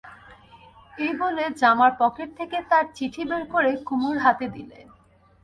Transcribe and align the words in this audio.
এই 0.97 1.13
বলে 1.21 1.43
জামার 1.61 1.93
পকেট 1.99 2.29
থেকে 2.39 2.57
তার 2.69 2.85
চিঠি 2.95 3.23
বের 3.29 3.43
করে 3.53 3.71
কুমুর 3.87 4.17
হাতে 4.17 4.45
দিলে। 4.55 4.79